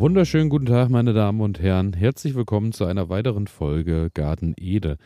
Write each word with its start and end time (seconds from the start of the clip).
Wunderschönen 0.00 0.48
guten 0.48 0.64
Tag, 0.64 0.88
meine 0.88 1.12
Damen 1.12 1.42
und 1.42 1.60
Herren. 1.60 1.92
Herzlich 1.92 2.34
willkommen 2.34 2.72
zu 2.72 2.86
einer 2.86 3.10
weiteren 3.10 3.46
Folge 3.46 4.08
Garten 4.14 4.54
Ede. 4.58 4.96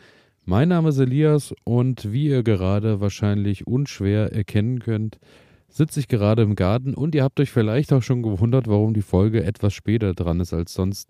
Mein 0.45 0.69
Name 0.69 0.87
ist 0.87 0.99
Elias 0.99 1.53
und 1.65 2.13
wie 2.13 2.29
ihr 2.29 2.43
gerade 2.43 3.01
wahrscheinlich 3.01 3.67
unschwer 3.67 4.31
erkennen 4.31 4.79
könnt, 4.79 5.19
sitze 5.67 5.99
ich 5.99 6.07
gerade 6.07 6.43
im 6.43 6.55
Garten 6.55 6.93
und 6.93 7.13
ihr 7.13 7.25
habt 7.25 7.41
euch 7.41 7.51
vielleicht 7.51 7.91
auch 7.91 8.03
schon 8.03 8.23
gewundert, 8.23 8.69
warum 8.69 8.93
die 8.93 9.01
Folge 9.01 9.43
etwas 9.43 9.73
später 9.73 10.13
dran 10.13 10.39
ist 10.39 10.53
als 10.53 10.73
sonst. 10.73 11.09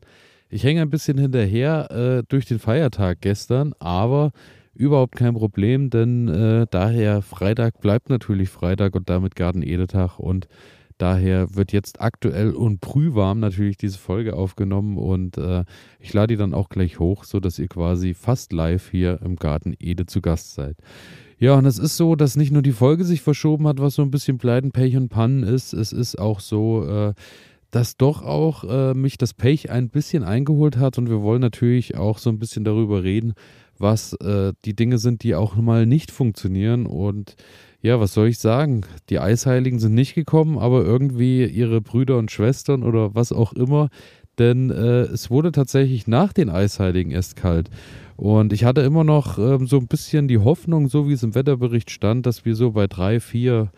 Ich 0.50 0.64
hänge 0.64 0.82
ein 0.82 0.90
bisschen 0.90 1.20
hinterher 1.20 1.92
äh, 1.92 2.24
durch 2.28 2.48
den 2.48 2.58
Feiertag 2.58 3.22
gestern, 3.22 3.76
aber 3.78 4.32
überhaupt 4.74 5.16
kein 5.16 5.36
Problem, 5.36 5.92
denn 5.92 6.28
äh, 6.28 6.66
daher 6.72 7.22
Freitag 7.22 7.82
bleibt 7.82 8.10
natürlich 8.10 8.50
Freitag 8.50 8.96
und 8.96 9.12
damit 9.12 9.36
Garten 9.36 9.62
Edetag 9.62 10.18
und 10.18 10.48
Daher 10.98 11.56
wird 11.56 11.74
jetzt 11.74 12.00
aktuell 12.00 12.52
und 12.52 12.80
prühwarm 12.80 13.40
natürlich 13.40 13.76
diese 13.76 13.98
Folge 13.98 14.36
aufgenommen 14.36 14.98
und 14.98 15.38
äh, 15.38 15.66
ich 16.00 16.14
lade 16.14 16.34
die 16.34 16.38
dann 16.38 16.54
auch 16.54 16.70
gleich 16.70 17.00
hoch, 17.00 17.26
sodass 17.26 17.60
ihr 17.60 17.68
quasi 17.68 18.14
fast 18.14 18.54
live 18.54 18.90
hier 18.92 19.20
im 19.22 19.36
Garten 19.36 19.76
Ede 19.78 20.06
zu 20.06 20.22
Gast 20.22 20.54
seid. 20.54 20.78
Ja, 21.38 21.56
und 21.56 21.66
es 21.66 21.80
ist 21.80 21.98
so, 21.98 22.16
dass 22.16 22.38
nicht 22.38 22.52
nur 22.52 22.62
die 22.62 22.72
Folge 22.72 23.04
sich 23.04 23.22
verschoben 23.22 23.68
hat, 23.68 23.80
was 23.80 23.96
so 23.96 24.04
ein 24.04 24.12
bisschen 24.12 24.38
Pleiten, 24.38 24.72
Pech 24.72 24.96
und 24.96 25.10
Pannen 25.10 25.44
ist, 25.44 25.74
es 25.74 25.92
ist 25.92 26.18
auch 26.18 26.40
so, 26.40 26.86
äh, 26.88 27.14
dass 27.72 27.98
doch 27.98 28.22
auch 28.24 28.64
äh, 28.64 28.94
mich 28.94 29.18
das 29.18 29.34
Pech 29.34 29.70
ein 29.70 29.90
bisschen 29.90 30.24
eingeholt 30.24 30.78
hat 30.78 30.98
und 30.98 31.10
wir 31.10 31.22
wollen 31.22 31.42
natürlich 31.42 31.98
auch 31.98 32.20
so 32.20 32.30
ein 32.30 32.40
bisschen 32.40 32.64
darüber 32.64 33.04
reden, 33.04 33.34
was 33.78 34.14
äh, 34.14 34.54
die 34.64 34.78
Dinge 34.78 34.98
sind, 34.98 35.24
die 35.24 35.36
auch 35.36 35.58
mal 35.58 35.86
nicht 35.86 36.12
funktionieren 36.12 36.86
und 36.86 37.36
ja, 37.86 38.00
was 38.00 38.16
soll 38.16 38.30
ich 38.30 38.40
sagen? 38.40 38.82
Die 39.10 39.20
Eisheiligen 39.20 39.78
sind 39.78 39.94
nicht 39.94 40.16
gekommen, 40.16 40.58
aber 40.58 40.84
irgendwie 40.84 41.46
ihre 41.46 41.82
Brüder 41.82 42.18
und 42.18 42.32
Schwestern 42.32 42.82
oder 42.82 43.14
was 43.14 43.32
auch 43.32 43.54
immer. 43.54 43.90
Denn 44.40 44.72
äh, 44.72 45.02
es 45.04 45.30
wurde 45.30 45.52
tatsächlich 45.52 46.08
nach 46.08 46.34
den 46.34 46.50
Eisheiligen 46.50 47.12
erst 47.12 47.36
kalt. 47.36 47.70
Und 48.18 48.54
ich 48.54 48.64
hatte 48.64 48.82
immer 48.82 49.04
noch 49.04 49.38
ähm, 49.38 49.68
so 49.68 49.78
ein 49.78 49.88
bisschen 49.88 50.28
die 50.28 50.40
Hoffnung, 50.40 50.90
so 50.90 51.08
wie 51.08 51.14
es 51.14 51.22
im 51.22 51.36
Wetterbericht 51.36 51.92
stand, 51.92 52.26
dass 52.26 52.44
wir 52.44 52.56
so 52.56 52.72
bei 52.72 52.88
drei, 52.88 53.20
vier, 53.20 53.70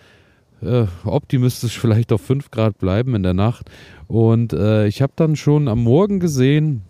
äh, 0.61 0.85
optimistisch 1.03 1.77
vielleicht 1.79 2.13
auf 2.13 2.21
fünf 2.21 2.49
Grad 2.49 2.77
bleiben 2.77 3.13
in 3.13 3.23
der 3.23 3.33
Nacht. 3.33 3.69
Und 4.07 4.53
äh, 4.53 4.87
ich 4.87 5.01
habe 5.01 5.13
dann 5.17 5.35
schon 5.35 5.67
am 5.67 5.83
Morgen 5.83 6.21
gesehen, 6.21 6.83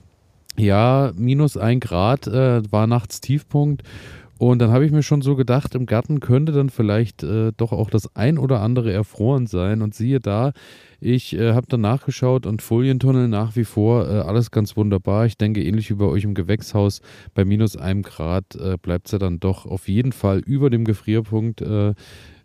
ja, 0.56 1.12
minus 1.16 1.58
ein 1.58 1.80
Grad 1.80 2.28
äh, 2.28 2.62
war 2.72 2.86
nachts 2.86 3.22
Tiefpunkt. 3.22 3.82
Und 4.40 4.60
dann 4.60 4.72
habe 4.72 4.86
ich 4.86 4.92
mir 4.92 5.04
schon 5.04 5.22
so 5.22 5.36
gedacht, 5.36 5.74
im 5.74 5.86
Garten 5.86 6.20
könnte 6.20 6.52
dann 6.52 6.70
vielleicht 6.70 7.24
äh, 7.24 7.52
doch 7.58 7.72
auch 7.72 7.90
das 7.90 8.16
ein 8.16 8.38
oder 8.38 8.62
andere 8.62 8.92
erfroren 8.92 9.48
sein. 9.48 9.82
Und 9.82 9.96
siehe 9.96 10.20
da, 10.20 10.54
ich 11.00 11.36
äh, 11.36 11.54
habe 11.54 11.68
dann 11.68 11.82
nachgeschaut 11.82 12.46
und 12.46 12.62
Folientunnel 12.62 13.28
nach 13.28 13.56
wie 13.56 13.66
vor 13.66 14.08
äh, 14.08 14.20
alles 14.20 14.52
ganz 14.52 14.78
wunderbar. 14.78 15.26
Ich 15.26 15.38
denke, 15.38 15.64
ähnlich 15.64 15.90
wie 15.90 15.96
bei 15.96 16.06
euch 16.06 16.24
im 16.24 16.36
Gewächshaus, 16.36 17.02
bei 17.34 17.46
minus 17.46 17.78
einem 17.78 18.04
Grad 18.04 18.56
äh, 18.56 18.78
bleibt 18.80 19.08
es 19.08 19.12
ja 19.12 19.20
dann 19.20 19.40
doch 19.40 19.66
auf 19.66 19.88
jeden 19.88 20.12
Fall 20.12 20.40
über 20.40 20.70
dem 20.70 20.86
Gefrierpunkt 20.86 21.62
äh, 21.62 21.94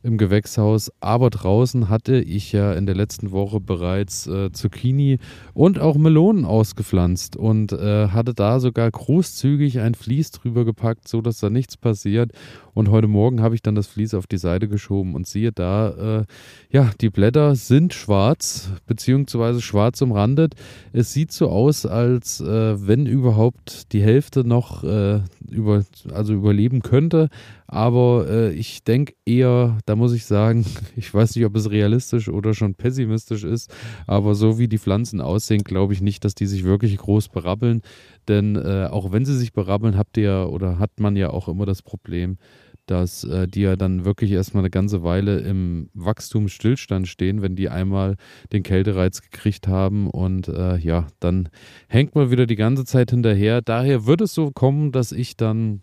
im 0.02 0.18
Gewächshaus. 0.18 0.90
Aber 1.00 1.30
draußen 1.30 1.88
hatte 1.88 2.20
ich 2.20 2.52
ja 2.52 2.72
in 2.72 2.86
der 2.86 2.94
letzten 2.94 3.30
Woche 3.30 3.60
bereits 3.60 4.26
äh, 4.26 4.52
Zucchini 4.52 5.18
und 5.54 5.78
auch 5.78 5.96
Melonen 5.96 6.44
ausgepflanzt 6.44 7.36
und 7.36 7.72
äh, 7.72 8.08
hatte 8.08 8.34
da 8.34 8.60
sogar 8.60 8.90
großzügig 8.90 9.80
ein 9.80 9.94
Vlies 9.94 10.30
drüber 10.30 10.64
gepackt, 10.64 11.08
so 11.08 11.20
dass 11.20 11.38
da 11.38 11.50
nichts 11.50 11.76
passiert. 11.76 12.32
Und 12.74 12.90
heute 12.90 13.06
Morgen 13.06 13.42
habe 13.42 13.54
ich 13.54 13.62
dann 13.62 13.74
das 13.74 13.86
Vlies 13.86 14.14
auf 14.14 14.26
die 14.26 14.38
Seite 14.38 14.66
geschoben 14.66 15.14
und 15.14 15.26
siehe 15.26 15.52
da, 15.52 16.20
äh, 16.20 16.24
ja, 16.70 16.90
die 17.00 17.10
Blätter 17.10 17.54
sind 17.54 17.92
schwarz, 17.92 18.70
beziehungsweise 18.86 19.60
schwarz 19.60 20.00
umrandet. 20.00 20.54
Es 20.92 21.12
sieht 21.12 21.32
so 21.32 21.48
aus, 21.48 21.84
als 21.84 22.40
äh, 22.40 22.86
wenn 22.86 23.06
überhaupt 23.06 23.92
die 23.92 24.02
Hälfte 24.02 24.44
noch 24.44 24.84
äh, 24.84 25.20
über, 25.50 25.84
also 26.12 26.32
überleben 26.32 26.80
könnte. 26.80 27.28
Aber 27.66 28.26
äh, 28.28 28.52
ich 28.52 28.84
denke 28.84 29.14
eher, 29.24 29.78
da 29.92 29.96
muss 29.96 30.14
ich 30.14 30.24
sagen, 30.24 30.64
ich 30.96 31.12
weiß 31.12 31.36
nicht, 31.36 31.44
ob 31.44 31.54
es 31.54 31.70
realistisch 31.70 32.30
oder 32.30 32.54
schon 32.54 32.74
pessimistisch 32.74 33.44
ist, 33.44 33.70
aber 34.06 34.34
so 34.34 34.58
wie 34.58 34.66
die 34.66 34.78
Pflanzen 34.78 35.20
aussehen, 35.20 35.64
glaube 35.64 35.92
ich 35.92 36.00
nicht, 36.00 36.24
dass 36.24 36.34
die 36.34 36.46
sich 36.46 36.64
wirklich 36.64 36.96
groß 36.96 37.28
berappeln. 37.28 37.82
Denn 38.26 38.56
äh, 38.56 38.88
auch 38.90 39.12
wenn 39.12 39.26
sie 39.26 39.36
sich 39.36 39.52
berappeln, 39.52 39.98
habt 39.98 40.16
ihr 40.16 40.48
oder 40.50 40.78
hat 40.78 40.98
man 40.98 41.14
ja 41.14 41.28
auch 41.28 41.46
immer 41.46 41.66
das 41.66 41.82
Problem, 41.82 42.38
dass 42.86 43.24
äh, 43.24 43.46
die 43.46 43.60
ja 43.60 43.76
dann 43.76 44.06
wirklich 44.06 44.30
erstmal 44.30 44.62
eine 44.62 44.70
ganze 44.70 45.02
Weile 45.02 45.40
im 45.40 45.90
Wachstumsstillstand 45.92 47.06
stehen, 47.06 47.42
wenn 47.42 47.54
die 47.54 47.68
einmal 47.68 48.16
den 48.50 48.62
Kältereiz 48.62 49.20
gekriegt 49.20 49.68
haben 49.68 50.08
und 50.08 50.48
äh, 50.48 50.78
ja, 50.78 51.06
dann 51.20 51.50
hängt 51.86 52.14
man 52.14 52.30
wieder 52.30 52.46
die 52.46 52.56
ganze 52.56 52.86
Zeit 52.86 53.10
hinterher. 53.10 53.60
Daher 53.60 54.06
wird 54.06 54.22
es 54.22 54.32
so 54.32 54.52
kommen, 54.52 54.90
dass 54.90 55.12
ich 55.12 55.36
dann 55.36 55.82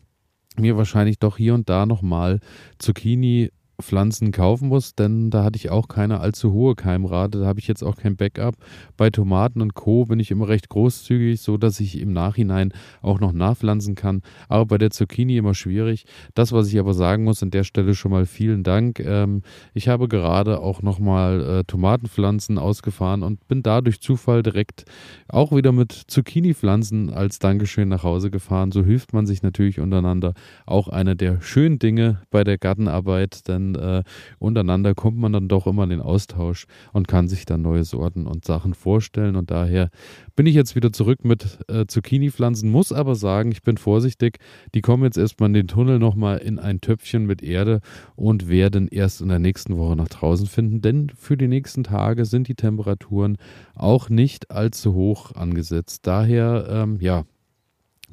mir 0.58 0.78
wahrscheinlich 0.78 1.20
doch 1.20 1.38
hier 1.38 1.54
und 1.54 1.70
da 1.70 1.86
nochmal 1.86 2.40
Zucchini 2.80 3.52
Pflanzen 3.82 4.32
kaufen 4.32 4.68
muss, 4.68 4.96
denn 4.96 5.30
da 5.30 5.44
hatte 5.44 5.58
ich 5.58 5.70
auch 5.70 5.88
keine 5.88 6.20
allzu 6.20 6.54
hohe 6.54 6.76
Keimrate. 6.76 7.40
Da 7.40 7.46
habe 7.46 7.60
ich 7.60 7.68
jetzt 7.68 7.84
auch 7.84 7.96
kein 7.96 8.16
Backup. 8.16 8.56
Bei 8.98 9.10
Tomaten 9.10 9.62
und 9.62 9.74
Co. 9.74 10.06
bin 10.06 10.20
ich 10.20 10.32
immer 10.32 10.48
recht 10.48 10.70
großzügig, 10.70 11.42
so 11.42 11.58
dass 11.58 11.80
ich 11.80 12.00
im 12.00 12.14
Nachhinein 12.14 12.74
auch 13.02 13.20
noch 13.20 13.32
nachpflanzen 13.32 13.96
kann. 13.96 14.22
Aber 14.48 14.66
bei 14.66 14.78
der 14.78 14.92
Zucchini 14.92 15.38
immer 15.38 15.54
schwierig. 15.54 16.06
Das, 16.36 16.52
was 16.52 16.68
ich 16.68 16.80
aber 16.80 16.94
sagen 16.94 17.24
muss, 17.24 17.42
an 17.44 17.52
der 17.52 17.64
Stelle 17.64 17.96
schon 17.96 18.12
mal 18.12 18.26
vielen 18.26 18.64
Dank. 18.64 19.00
Ähm, 19.00 19.42
ich 19.74 19.88
habe 19.88 20.08
gerade 20.08 20.60
auch 20.60 20.82
nochmal 20.82 21.42
äh, 21.42 21.64
Tomatenpflanzen 21.64 22.58
ausgefahren 22.58 23.24
und 23.24 23.48
bin 23.48 23.64
da 23.64 23.82
durch 23.82 24.02
Zufall 24.02 24.44
direkt 24.44 24.86
auch 25.28 25.52
wieder 25.52 25.72
mit 25.72 25.92
Zucchini-Pflanzen 25.92 27.10
als 27.10 27.40
Dankeschön 27.40 27.90
nach 27.90 28.04
Hause 28.04 28.32
gefahren. 28.32 28.72
So 28.72 28.84
hilft 28.84 29.14
man 29.14 29.26
sich 29.26 29.42
natürlich 29.44 29.80
untereinander. 29.80 30.34
Auch 30.66 30.88
eine 30.88 31.16
der 31.16 31.42
schönen 31.42 31.80
Dinge 31.80 32.22
bei 32.30 32.44
der 32.44 32.58
Gartenarbeit, 32.58 33.48
denn 33.48 33.69
äh, 33.76 34.04
untereinander 34.40 34.96
kommt 34.96 35.18
man 35.18 35.34
dann 35.34 35.48
doch 35.48 35.68
immer 35.68 35.84
in 35.84 35.90
den 35.90 36.02
Austausch 36.02 36.66
und 36.94 37.08
kann 37.08 37.28
sich 37.28 37.46
dann 37.46 37.62
neue 37.62 37.84
Sorten 37.84 38.28
und 38.28 38.46
Sachen 38.46 38.74
vorstellen. 38.74 39.36
Und 39.36 39.52
daher 39.52 39.90
bin 40.36 40.46
ich 40.46 40.56
jetzt 40.56 40.76
wieder 40.76 40.92
zurück 40.92 41.26
mit 41.26 41.60
äh, 41.68 41.86
Zucchini-Pflanzen, 41.86 42.70
muss 42.70 42.92
aber 42.92 43.16
sagen, 43.16 43.52
ich 43.52 43.64
bin 43.64 43.78
vorsichtig. 43.78 44.40
Die 44.74 44.82
kommen 44.82 45.04
jetzt 45.04 45.18
erstmal 45.18 45.50
in 45.50 45.54
den 45.54 45.68
Tunnel 45.68 46.00
nochmal 46.00 46.38
in 46.38 46.60
ein 46.60 46.82
Töpfchen 46.82 47.26
mit 47.26 47.44
Erde 47.44 47.82
und 48.16 48.50
werden 48.50 48.88
erst 48.88 49.22
in 49.22 49.30
der 49.30 49.40
nächsten 49.40 49.78
Woche 49.78 49.96
nach 49.96 50.10
draußen 50.10 50.48
finden, 50.48 50.82
denn 50.82 51.12
für 51.16 51.38
die 51.38 51.48
nächsten 51.48 51.84
Tage 51.84 52.26
sind 52.26 52.48
die 52.48 52.56
Temperaturen 52.56 53.38
auch 53.76 54.10
nicht 54.10 54.52
allzu 54.52 54.94
hoch 54.94 55.36
angesetzt. 55.36 56.08
Daher, 56.08 56.68
ähm, 56.70 56.98
ja, 57.02 57.26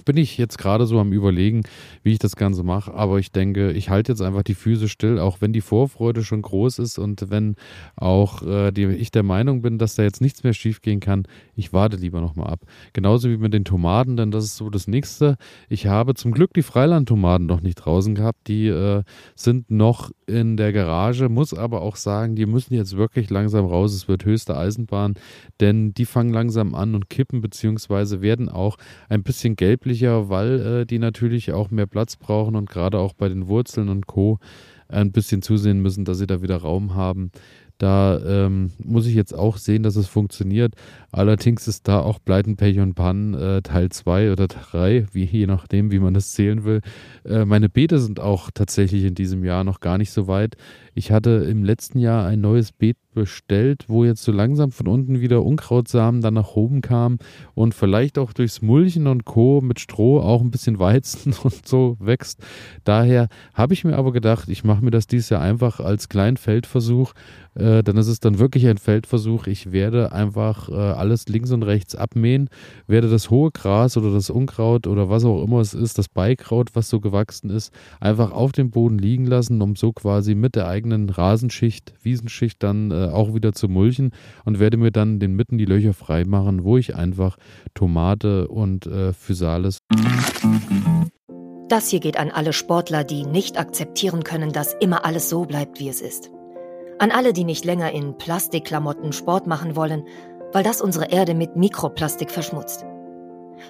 bin 0.04 0.16
ich 0.16 0.38
jetzt 0.38 0.58
gerade 0.58 0.86
so 0.86 0.98
am 0.98 1.12
Überlegen, 1.12 1.62
wie 2.02 2.12
ich 2.12 2.18
das 2.18 2.36
Ganze 2.36 2.62
mache. 2.62 2.94
Aber 2.94 3.18
ich 3.18 3.32
denke, 3.32 3.72
ich 3.72 3.90
halte 3.90 4.12
jetzt 4.12 4.22
einfach 4.22 4.42
die 4.42 4.54
Füße 4.54 4.88
still, 4.88 5.18
auch 5.18 5.40
wenn 5.40 5.52
die 5.52 5.60
Vorfreude 5.60 6.22
schon 6.22 6.42
groß 6.42 6.78
ist 6.78 6.98
und 6.98 7.30
wenn 7.30 7.56
auch 7.96 8.42
äh, 8.42 8.72
die, 8.72 8.84
ich 8.86 9.10
der 9.10 9.22
Meinung 9.22 9.62
bin, 9.62 9.78
dass 9.78 9.94
da 9.94 10.02
jetzt 10.02 10.20
nichts 10.20 10.44
mehr 10.44 10.52
schiefgehen 10.52 11.00
kann. 11.00 11.24
Ich 11.54 11.72
warte 11.72 11.96
lieber 11.96 12.20
nochmal 12.20 12.48
ab. 12.48 12.60
Genauso 12.92 13.30
wie 13.30 13.36
mit 13.36 13.54
den 13.54 13.64
Tomaten, 13.64 14.16
denn 14.16 14.30
das 14.30 14.44
ist 14.44 14.56
so 14.56 14.70
das 14.70 14.86
Nächste. 14.86 15.36
Ich 15.68 15.86
habe 15.86 16.14
zum 16.14 16.32
Glück 16.32 16.52
die 16.54 16.62
Freilandtomaten 16.62 17.46
noch 17.46 17.60
nicht 17.60 17.76
draußen 17.76 18.14
gehabt. 18.14 18.48
Die 18.48 18.66
äh, 18.66 19.02
sind 19.34 19.70
noch 19.70 20.10
in 20.26 20.56
der 20.56 20.72
Garage, 20.72 21.28
muss 21.28 21.54
aber 21.54 21.82
auch 21.82 21.96
sagen, 21.96 22.34
die 22.34 22.46
müssen 22.46 22.74
jetzt 22.74 22.96
wirklich 22.96 23.30
langsam 23.30 23.66
raus. 23.66 23.94
Es 23.94 24.08
wird 24.08 24.24
höchste 24.24 24.56
Eisenbahn, 24.56 25.14
denn 25.60 25.94
die 25.94 26.04
fangen 26.04 26.32
langsam 26.32 26.74
an 26.74 26.94
und 26.94 27.08
kippen, 27.08 27.40
beziehungsweise 27.40 28.20
werden 28.20 28.48
auch 28.48 28.76
ein 29.08 29.22
bisschen 29.22 29.54
gelb 29.54 29.76
gelblicher, 29.76 30.28
weil 30.28 30.60
äh, 30.60 30.86
die 30.86 30.98
natürlich 30.98 31.52
auch 31.52 31.70
mehr 31.70 31.86
Platz 31.86 32.16
brauchen 32.16 32.56
und 32.56 32.68
gerade 32.68 32.98
auch 32.98 33.12
bei 33.12 33.28
den 33.28 33.46
Wurzeln 33.46 33.88
und 33.88 34.06
Co. 34.06 34.38
ein 34.88 35.12
bisschen 35.12 35.42
zusehen 35.42 35.80
müssen, 35.80 36.04
dass 36.04 36.18
sie 36.18 36.26
da 36.26 36.42
wieder 36.42 36.56
Raum 36.56 36.94
haben. 36.94 37.30
Da 37.78 38.18
ähm, 38.24 38.72
muss 38.78 39.06
ich 39.06 39.14
jetzt 39.14 39.34
auch 39.34 39.58
sehen, 39.58 39.82
dass 39.82 39.96
es 39.96 40.06
funktioniert. 40.06 40.74
Allerdings 41.12 41.68
ist 41.68 41.88
da 41.88 42.00
auch 42.00 42.18
Pleiten, 42.24 42.56
Pech 42.56 42.78
und 42.78 42.94
Pannen 42.94 43.34
äh, 43.34 43.62
Teil 43.62 43.90
2 43.90 44.32
oder 44.32 44.48
3, 44.48 45.06
wie, 45.12 45.24
je 45.24 45.46
nachdem, 45.46 45.90
wie 45.90 45.98
man 45.98 46.14
das 46.14 46.32
zählen 46.32 46.64
will. 46.64 46.80
Äh, 47.24 47.44
meine 47.44 47.68
Beete 47.68 47.98
sind 47.98 48.18
auch 48.18 48.50
tatsächlich 48.52 49.04
in 49.04 49.14
diesem 49.14 49.44
Jahr 49.44 49.62
noch 49.64 49.80
gar 49.80 49.98
nicht 49.98 50.10
so 50.10 50.26
weit. 50.26 50.56
Ich 50.94 51.12
hatte 51.12 51.30
im 51.48 51.64
letzten 51.64 51.98
Jahr 51.98 52.26
ein 52.26 52.40
neues 52.40 52.72
Beet 52.72 52.96
bestellt, 53.16 53.86
wo 53.88 54.04
jetzt 54.04 54.22
so 54.22 54.30
langsam 54.30 54.70
von 54.70 54.86
unten 54.86 55.20
wieder 55.20 55.42
Unkrautsamen 55.42 56.20
dann 56.20 56.34
nach 56.34 56.54
oben 56.54 56.82
kamen 56.82 57.18
und 57.54 57.74
vielleicht 57.74 58.18
auch 58.18 58.34
durchs 58.34 58.60
Mulchen 58.60 59.06
und 59.06 59.24
Co. 59.24 59.62
mit 59.62 59.80
Stroh 59.80 60.20
auch 60.20 60.42
ein 60.42 60.50
bisschen 60.50 60.78
Weizen 60.78 61.34
und 61.42 61.66
so 61.66 61.96
wächst. 61.98 62.44
Daher 62.84 63.28
habe 63.54 63.72
ich 63.72 63.84
mir 63.84 63.96
aber 63.96 64.12
gedacht, 64.12 64.50
ich 64.50 64.64
mache 64.64 64.84
mir 64.84 64.90
das 64.90 65.06
dieses 65.06 65.30
Jahr 65.30 65.40
einfach 65.40 65.80
als 65.80 66.10
kleinen 66.10 66.36
Feldversuch. 66.36 67.14
Äh, 67.54 67.82
dann 67.82 67.96
ist 67.96 68.08
es 68.08 68.20
dann 68.20 68.38
wirklich 68.38 68.66
ein 68.66 68.76
Feldversuch. 68.76 69.46
Ich 69.46 69.72
werde 69.72 70.12
einfach 70.12 70.68
äh, 70.68 70.74
alles 70.74 71.26
links 71.28 71.50
und 71.52 71.62
rechts 71.62 71.94
abmähen, 71.94 72.50
werde 72.86 73.08
das 73.08 73.30
hohe 73.30 73.50
Gras 73.50 73.96
oder 73.96 74.12
das 74.12 74.28
Unkraut 74.28 74.86
oder 74.86 75.08
was 75.08 75.24
auch 75.24 75.42
immer 75.42 75.60
es 75.60 75.72
ist, 75.72 75.96
das 75.96 76.10
Beikraut, 76.10 76.74
was 76.74 76.90
so 76.90 77.00
gewachsen 77.00 77.48
ist, 77.48 77.72
einfach 77.98 78.32
auf 78.32 78.52
dem 78.52 78.70
Boden 78.70 78.98
liegen 78.98 79.24
lassen, 79.24 79.62
um 79.62 79.74
so 79.74 79.92
quasi 79.92 80.34
mit 80.34 80.54
der 80.54 80.68
eigenen 80.68 81.08
Rasenschicht, 81.08 81.94
Wiesenschicht 82.02 82.62
dann 82.62 82.90
äh, 82.90 83.05
auch 83.14 83.34
wieder 83.34 83.52
zu 83.52 83.68
mulchen 83.68 84.10
und 84.44 84.58
werde 84.58 84.76
mir 84.76 84.90
dann 84.90 85.18
den 85.18 85.34
Mitten 85.34 85.58
die 85.58 85.64
Löcher 85.64 85.94
frei 85.94 86.24
machen, 86.24 86.64
wo 86.64 86.76
ich 86.76 86.94
einfach 86.94 87.36
Tomate 87.74 88.48
und 88.48 88.86
äh, 88.86 89.12
Physalis. 89.12 89.78
Das 91.68 91.88
hier 91.88 92.00
geht 92.00 92.16
an 92.16 92.30
alle 92.30 92.52
Sportler, 92.52 93.02
die 93.02 93.24
nicht 93.24 93.58
akzeptieren 93.58 94.22
können, 94.22 94.52
dass 94.52 94.74
immer 94.74 95.04
alles 95.04 95.28
so 95.28 95.44
bleibt, 95.44 95.80
wie 95.80 95.88
es 95.88 96.00
ist. 96.00 96.30
An 96.98 97.10
alle, 97.10 97.32
die 97.32 97.44
nicht 97.44 97.64
länger 97.64 97.92
in 97.92 98.16
Plastikklamotten 98.16 99.12
Sport 99.12 99.46
machen 99.46 99.76
wollen, 99.76 100.04
weil 100.52 100.62
das 100.62 100.80
unsere 100.80 101.10
Erde 101.10 101.34
mit 101.34 101.56
Mikroplastik 101.56 102.30
verschmutzt. 102.30 102.86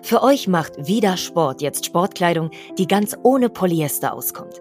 Für 0.03 0.23
euch 0.23 0.47
macht 0.47 0.73
Vida 0.87 1.17
Sport 1.17 1.63
jetzt 1.63 1.87
Sportkleidung, 1.87 2.51
die 2.79 2.87
ganz 2.87 3.17
ohne 3.23 3.49
Polyester 3.49 4.13
auskommt. 4.13 4.61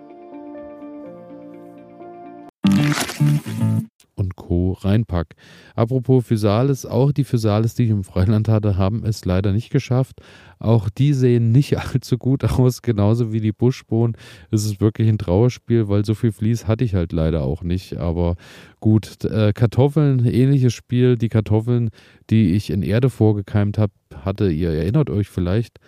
Und 4.71 4.81
Co. 4.81 4.87
reinpack. 4.87 5.35
Apropos 5.75 6.25
Physalis, 6.25 6.85
auch 6.85 7.11
die 7.11 7.23
Physalis, 7.23 7.75
die 7.75 7.83
ich 7.83 7.89
im 7.89 8.03
Freiland 8.03 8.47
hatte, 8.47 8.77
haben 8.77 9.03
es 9.05 9.25
leider 9.25 9.51
nicht 9.51 9.69
geschafft. 9.69 10.21
Auch 10.59 10.89
die 10.89 11.13
sehen 11.13 11.51
nicht 11.51 11.77
allzu 11.93 12.17
gut 12.17 12.43
aus, 12.43 12.81
genauso 12.81 13.33
wie 13.33 13.41
die 13.41 13.51
Buschbohnen. 13.51 14.15
Es 14.51 14.65
ist 14.65 14.81
wirklich 14.81 15.09
ein 15.09 15.17
Trauerspiel, 15.17 15.87
weil 15.87 16.05
so 16.05 16.13
viel 16.13 16.31
Vlies 16.31 16.67
hatte 16.67 16.83
ich 16.83 16.95
halt 16.95 17.11
leider 17.11 17.43
auch 17.43 17.63
nicht. 17.63 17.97
Aber 17.97 18.35
gut, 18.79 19.23
äh, 19.25 19.53
Kartoffeln, 19.53 20.25
ähnliches 20.25 20.73
Spiel. 20.73 21.17
Die 21.17 21.29
Kartoffeln, 21.29 21.89
die 22.29 22.53
ich 22.53 22.69
in 22.69 22.83
Erde 22.83 23.09
vorgekeimt 23.09 23.77
habe, 23.77 23.93
hatte, 24.23 24.51
ihr 24.51 24.69
erinnert 24.69 25.09
euch 25.09 25.29
vielleicht, 25.29 25.79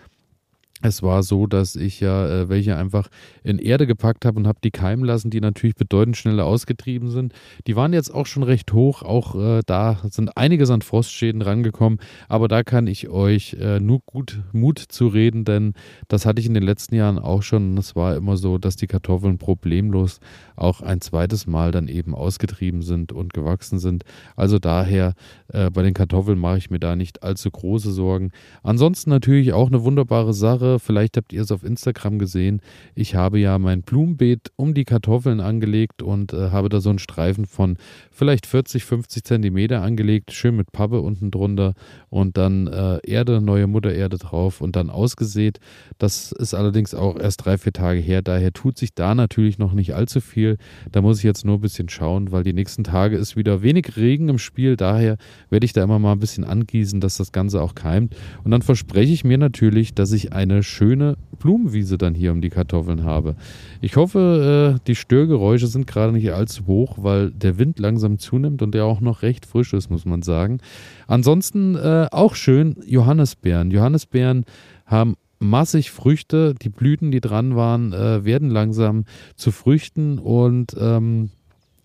es 0.84 1.02
war 1.02 1.24
so, 1.24 1.48
dass 1.48 1.78
ich 1.78 2.02
ja 2.02 2.28
äh, 2.28 2.50
welche 2.50 2.76
einfach 2.76 3.08
in 3.42 3.58
Erde 3.58 3.88
gepackt 3.88 4.26
habe 4.26 4.38
und 4.38 4.48
habe 4.48 4.60
die 4.64 4.72
keimen 4.72 5.06
lassen, 5.06 5.30
die 5.30 5.40
natürlich 5.40 5.76
bedeutend 5.76 6.18
schneller 6.18 6.46
ausgetrieben 6.46 7.10
sind. 7.10 7.34
Die 7.68 7.76
waren 7.78 7.94
jetzt 7.94 8.14
auch 8.14 8.26
schon 8.26 8.44
recht 8.44 8.74
hoch, 8.74 9.02
auch 9.02 9.36
äh, 9.36 9.62
da 9.66 10.02
sind 10.10 10.38
einiges 10.38 10.70
an 10.70 10.82
Frostschäden 10.82 11.42
rangekommen, 11.42 12.00
aber 12.28 12.50
da 12.50 12.64
kann 12.64 12.88
ich 12.88 13.08
euch 13.08 13.56
äh, 13.60 13.80
nur 13.80 14.02
gut 14.06 14.42
Mut 14.52 14.78
zu 14.80 15.08
reden, 15.08 15.46
denn 15.46 15.74
das 16.10 16.26
hatte 16.26 16.42
ich 16.42 16.48
in 16.48 16.54
den 16.54 16.64
letzten 16.64 16.96
Jahren 16.96 17.18
auch 17.18 17.44
schon. 17.44 17.78
Es 17.78 17.96
war 17.96 18.18
immer 18.18 18.36
so, 18.36 18.58
dass 18.58 18.76
die 18.76 18.88
Kartoffeln 18.88 19.38
problemlos 19.38 20.20
auch 20.58 20.82
ein 20.82 21.00
zweites 21.00 21.48
Mal 21.48 21.72
dann 21.72 21.88
eben 21.88 22.14
ausgetrieben 22.14 22.82
sind 22.82 23.14
und 23.14 23.34
gewachsen 23.34 23.80
sind. 23.80 24.04
Also 24.36 24.60
daher 24.60 25.14
äh, 25.48 25.70
bei 25.70 25.82
den 25.82 25.94
Kartoffeln 25.94 26.38
mache 26.38 26.58
ich 26.58 26.70
mir 26.70 26.80
da 26.80 26.98
nicht 26.98 27.24
allzu 27.24 27.50
große 27.50 27.92
Sorgen. 27.92 28.32
Ansonsten 28.64 29.10
natürlich 29.10 29.54
auch 29.54 29.68
eine 29.68 29.84
wunderbare 29.84 30.34
Sache. 30.34 30.73
Vielleicht 30.80 31.18
habt 31.18 31.34
ihr 31.34 31.42
es 31.42 31.52
auf 31.52 31.64
Instagram 31.64 32.20
gesehen. 32.20 32.62
Ich 32.94 33.16
habe 33.16 33.40
ja 33.40 33.58
mein 33.58 33.82
Blumenbeet 33.82 34.52
um 34.58 34.74
die 34.74 34.84
Kartoffeln 34.84 35.40
angelegt 35.40 36.02
und 36.04 36.34
äh, 36.34 36.50
habe 36.52 36.70
da 36.70 36.82
so 36.82 36.90
einen 36.90 37.00
Streifen 37.00 37.46
von 37.46 37.78
vielleicht 38.12 38.46
40, 38.46 38.84
50 38.84 39.24
Zentimeter 39.24 39.82
angelegt, 39.82 40.34
schön 40.34 40.56
mit 40.56 40.72
Pappe 40.72 41.00
unten 41.00 41.32
drunter 41.32 41.74
und 42.10 42.38
dann 42.38 42.68
äh, 42.68 43.00
Erde, 43.06 43.42
neue 43.42 43.68
Muttererde 43.68 44.18
drauf 44.18 44.62
und 44.62 44.76
dann 44.76 44.90
ausgesät. 44.90 45.60
Das 45.98 46.32
ist 46.32 46.54
allerdings 46.54 46.94
auch 46.94 47.18
erst 47.18 47.46
drei, 47.46 47.58
vier 47.58 47.74
Tage 47.74 48.02
her. 48.02 48.22
Daher 48.22 48.52
tut 48.52 48.78
sich 48.78 48.94
da 48.94 49.16
natürlich 49.16 49.58
noch 49.58 49.74
nicht 49.74 49.96
allzu 49.96 50.20
viel 50.20 50.34
viel. 50.34 50.58
Da 50.92 51.02
muss 51.02 51.20
ich 51.20 51.24
jetzt 51.24 51.46
nur 51.46 51.58
ein 51.58 51.62
bisschen 51.62 51.88
schauen, 51.90 52.32
weil 52.32 52.44
die 52.44 52.54
nächsten 52.54 52.84
Tage 52.84 53.16
ist 53.16 53.38
wieder 53.38 53.62
wenig 53.62 53.96
Regen 53.96 54.30
im 54.30 54.40
Spiel. 54.40 54.76
Daher 54.76 55.18
werde 55.50 55.66
ich 55.66 55.74
da 55.74 55.84
immer 55.84 56.00
mal 56.00 56.14
ein 56.14 56.20
bisschen 56.20 56.44
angießen, 56.44 57.00
dass 57.00 57.18
das 57.18 57.32
Ganze 57.32 57.62
auch 57.62 57.76
keimt. 57.76 58.16
Und 58.44 58.52
dann 58.52 58.62
verspreche 58.62 59.14
ich 59.14 59.24
mir 59.24 59.38
natürlich, 59.38 59.94
dass 59.94 60.12
ich 60.12 60.34
eine 60.34 60.63
schöne 60.64 61.18
Blumenwiese 61.40 61.98
dann 61.98 62.16
hier 62.16 62.32
um 62.32 62.42
die 62.42 62.50
Kartoffeln 62.50 63.04
habe. 63.04 63.36
Ich 63.82 63.96
hoffe, 63.96 64.78
äh, 64.78 64.84
die 64.88 64.96
Störgeräusche 64.96 65.68
sind 65.68 65.88
gerade 65.88 66.14
nicht 66.14 66.32
allzu 66.32 66.68
hoch, 66.68 66.98
weil 67.02 67.32
der 67.32 67.58
Wind 67.58 67.80
langsam 67.80 68.18
zunimmt 68.18 68.62
und 68.62 68.74
der 68.74 68.86
auch 68.86 69.02
noch 69.02 69.22
recht 69.22 69.46
frisch 69.46 69.74
ist, 69.74 69.90
muss 69.90 70.06
man 70.06 70.22
sagen. 70.22 70.60
Ansonsten 71.08 71.76
äh, 71.76 72.08
auch 72.12 72.36
schön 72.36 72.78
Johannisbeeren. 72.86 73.72
Johannisbeeren 73.72 74.46
haben 74.86 75.16
massig 75.40 75.92
Früchte. 75.92 76.56
Die 76.56 76.70
Blüten, 76.70 77.12
die 77.12 77.22
dran 77.22 77.56
waren, 77.56 77.94
äh, 77.94 78.26
werden 78.26 78.50
langsam 78.50 79.06
zu 79.36 79.52
Früchten 79.52 80.18
und 80.20 80.76
ähm, 80.80 81.30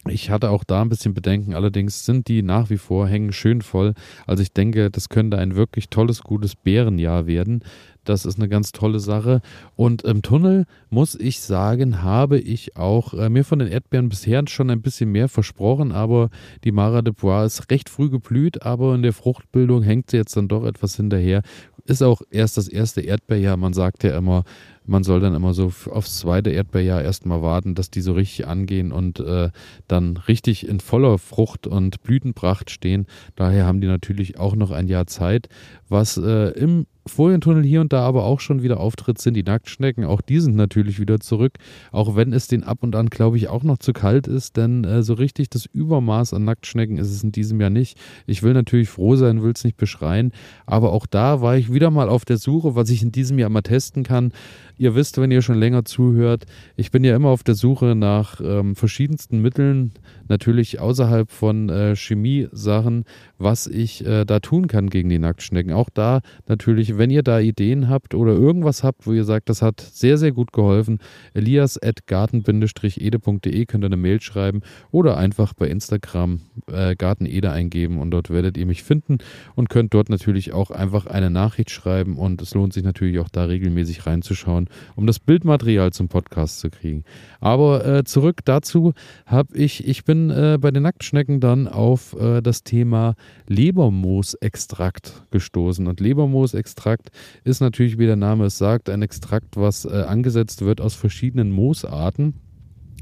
ich 0.08 0.31
hatte 0.31 0.50
auch 0.50 0.64
da 0.64 0.82
ein 0.82 0.88
bisschen 0.88 1.14
Bedenken, 1.14 1.55
allerdings 1.55 2.05
sind 2.05 2.28
die 2.28 2.43
nach 2.43 2.70
wie 2.70 2.78
vor 2.78 3.06
hängen 3.06 3.32
schön 3.32 3.62
voll. 3.62 3.94
Also 4.26 4.43
ich 4.43 4.52
denke, 4.52 4.90
das 4.90 5.08
könnte 5.08 5.38
ein 5.38 5.56
wirklich 5.56 5.88
tolles, 5.88 6.22
gutes 6.22 6.56
Bärenjahr 6.56 7.26
werden. 7.26 7.62
Das 8.05 8.25
ist 8.25 8.38
eine 8.38 8.49
ganz 8.49 8.72
tolle 8.72 9.00
Sache. 9.00 9.43
Und 9.76 10.02
im 10.02 10.22
Tunnel, 10.22 10.64
muss 10.88 11.14
ich 11.14 11.40
sagen, 11.40 12.02
habe 12.02 12.38
ich 12.38 12.76
auch 12.76 13.12
äh, 13.12 13.28
mir 13.28 13.44
von 13.44 13.58
den 13.58 13.69
Erdbeeren 13.69 14.08
bisher 14.08 14.43
schon 14.49 14.70
ein 14.70 14.81
bisschen 14.81 15.12
mehr 15.12 15.28
versprochen, 15.28 15.93
aber 15.93 16.31
die 16.64 16.72
Mara 16.72 17.02
de 17.02 17.12
Bois 17.12 17.44
ist 17.44 17.70
recht 17.70 17.90
früh 17.90 18.08
geblüht, 18.08 18.62
aber 18.62 18.94
in 18.94 19.02
der 19.02 19.12
Fruchtbildung 19.12 19.82
hängt 19.82 20.10
sie 20.10 20.16
jetzt 20.16 20.37
dann 20.37 20.49
doch 20.49 20.64
etwas 20.64 20.96
hinterher. 20.96 21.43
Ist 21.84 22.02
auch 22.02 22.22
erst 22.31 22.56
das 22.56 22.69
erste 22.69 23.02
Erdbeerjahr. 23.02 23.56
Man 23.56 23.72
sagt 23.72 24.05
ja 24.05 24.16
immer, 24.16 24.44
man 24.88 25.05
soll 25.05 25.20
dann 25.20 25.35
immer 25.35 25.55
so 25.55 25.70
aufs 25.90 26.19
zweite 26.19 26.50
Erdbeerjahr 26.50 27.02
erstmal 27.02 27.43
warten, 27.43 27.75
dass 27.75 27.90
die 27.90 28.00
so 28.00 28.14
richtig 28.14 28.46
angehen 28.46 28.90
und 28.90 29.20
äh, 29.20 29.50
dann 29.87 30.17
richtig 30.17 30.67
in 30.67 30.81
voller 30.81 31.19
Frucht 31.19 31.67
und 31.67 32.02
Blütenpracht 32.02 32.70
stehen. 32.70 33.06
Daher 33.37 33.67
haben 33.67 33.81
die 33.81 33.87
natürlich 33.87 34.38
auch 34.38 34.56
noch 34.56 34.70
ein 34.70 34.88
Jahr 34.88 35.06
Zeit. 35.06 35.49
Was 35.88 36.17
äh, 36.17 36.50
im 36.58 36.87
Folientunnel 37.08 37.64
hier 37.64 37.81
und 37.81 37.93
da 37.93 38.02
aber 38.02 38.25
auch 38.25 38.40
schon 38.40 38.62
wieder 38.62 38.79
auftritt, 38.79 39.19
sind 39.19 39.35
die 39.35 39.43
Nacktschnecken. 39.43 40.05
Auch 40.05 40.20
die 40.20 40.40
sind 40.40 40.56
natürlich 40.56 41.00
wieder 41.00 41.19
zurück, 41.19 41.55
auch 41.91 42.14
wenn 42.14 42.32
es 42.32 42.46
den 42.46 42.62
ab 42.62 42.79
und 42.82 42.94
an, 42.94 43.08
glaube 43.08 43.37
ich, 43.37 43.49
auch 43.49 43.64
noch 43.64 43.79
zu 43.79 43.93
kalt 43.93 44.26
ist, 44.26 44.56
denn 44.56 44.84
äh, 44.84 45.02
so 45.02 45.14
richtig 45.14 45.50
das 45.50 45.67
Übermaß 45.67 46.34
an 46.34 46.44
Nacktschnecken 46.44 46.99
ist 46.99 47.11
es 47.11 47.24
in 47.24 47.32
diesem 47.32 47.60
Jahr 47.60 47.70
nicht. 47.70 47.98
Ich 48.27 48.43
will 48.43 48.53
natürlich 48.53 48.89
froh 48.89 49.17
sein, 49.17 49.43
will 49.43 49.53
es 49.53 49.65
nicht 49.65 49.77
beschreien, 49.77 50.32
aber 50.67 50.93
auch 50.93 51.06
da 51.06 51.41
war 51.41 51.56
ich 51.56 51.72
wieder 51.72 51.91
mal 51.91 52.08
auf 52.08 52.24
der 52.24 52.36
Suche, 52.36 52.74
was 52.74 52.91
ich 52.91 53.03
in 53.03 53.13
diesem 53.13 53.39
Jahr 53.39 53.51
mal 53.51 53.63
testen 53.63 54.05
kann. 54.05 54.32
Ihr 54.81 54.94
wisst, 54.94 55.20
wenn 55.20 55.32
ihr 55.32 55.43
schon 55.43 55.58
länger 55.58 55.85
zuhört, 55.85 56.44
ich 56.77 56.93
bin 56.93 57.03
ja 57.03 57.17
immer 57.17 57.31
auf 57.31 57.43
der 57.43 57.56
Suche 57.56 57.97
nach 57.97 58.41
ähm, 58.41 58.77
verschiedensten 58.77 59.43
Mitteln, 59.43 59.91
natürlich 60.29 60.79
außerhalb 60.79 61.32
von 61.32 61.69
äh, 61.69 61.97
Chemie-Sachen, 61.97 63.03
was 63.39 63.67
ich 63.67 64.06
äh, 64.06 64.25
da 64.25 64.39
tun 64.39 64.69
kann 64.69 64.89
gegen 64.89 65.08
die 65.08 65.19
Nacktschnecken. 65.19 65.73
Auch 65.73 65.91
da 65.91 66.20
natürlich, 66.47 66.97
wenn 66.97 67.11
ihr 67.11 67.25
da 67.25 67.41
Ideen 67.41 67.89
habt 67.89 68.15
oder 68.15 68.35
irgendwas 68.35 68.85
habt, 68.85 69.08
wo 69.08 69.13
ihr 69.13 69.25
sagt, 69.25 69.49
das 69.49 69.63
hat 69.63 69.81
sehr, 69.81 70.17
sehr 70.17 70.31
gut 70.31 70.53
geholfen, 70.53 71.01
elias.garten-ede.de 71.35 73.67
könnt 73.67 73.85
ihr 73.85 73.87
eine 73.87 73.97
Mail 73.97 74.20
schreiben 74.20 74.61
oder 74.93 75.17
einfach 75.17 75.55
bei 75.55 75.67
Instagram 75.67 76.43
äh, 76.70 76.94
Gartenede 76.94 77.51
eingeben 77.51 77.99
und 77.99 78.13
dort 78.13 78.31
werdet 78.31 78.56
ihr 78.56 78.67
mich 78.67 78.85
finden 78.85 79.19
und 79.56 79.70
könnt 79.70 79.93
dort 79.93 80.08
natürlich 80.08 80.53
auch 80.53 80.70
einfach 80.70 81.06
eine 81.06 81.31
Nachricht 81.31 81.70
schreiben 81.70 82.17
und 82.17 82.41
es 82.43 82.55
lohnt 82.55 82.73
sich 82.73 82.85
natürlich 82.85 83.19
auch 83.19 83.29
da 83.29 83.47
regelmäßig 83.47 84.06
reinzuschauen 84.06 84.68
um 84.96 85.06
das 85.06 85.19
Bildmaterial 85.19 85.93
zum 85.93 86.08
Podcast 86.08 86.60
zu 86.60 86.70
kriegen. 86.70 87.05
Aber 87.41 87.87
äh, 87.87 88.05
zurück 88.05 88.41
dazu 88.44 88.93
habe 89.27 89.56
ich, 89.56 89.87
ich 89.87 90.05
bin 90.05 90.31
äh, 90.31 90.58
bei 90.60 90.70
den 90.70 90.82
Nacktschnecken 90.82 91.41
dann 91.41 91.69
auf 91.69 92.17
äh, 92.19 92.41
das 92.41 92.63
Thema 92.63 93.15
Lebermoosextrakt 93.46 95.25
gestoßen. 95.31 95.87
Und 95.87 96.01
Lebermoosextrakt 96.01 97.10
ist 97.44 97.60
natürlich, 97.60 97.98
wie 97.98 98.06
der 98.06 98.17
Name 98.17 98.46
es 98.46 98.58
sagt, 98.58 98.89
ein 98.89 99.03
Extrakt, 99.03 99.56
was 99.56 99.84
äh, 99.84 100.05
angesetzt 100.06 100.63
wird 100.65 100.81
aus 100.81 100.94
verschiedenen 100.94 101.51
Moosarten. 101.51 102.34